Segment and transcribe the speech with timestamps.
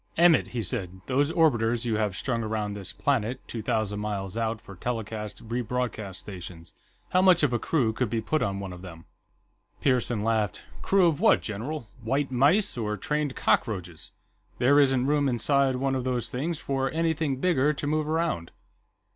[0.17, 4.59] "Emmett," he said, "those orbiters you have strung around this planet, two thousand miles out,
[4.59, 6.73] for telecast rebroadcast stations.
[7.09, 9.05] How much of a crew could be put on one of them?"
[9.79, 10.63] Pearson laughed.
[10.81, 11.87] "Crew of what, general?
[12.01, 14.13] White mice, or trained cockroaches?
[14.57, 18.49] There isn't room inside one of those things for anything bigger to move around."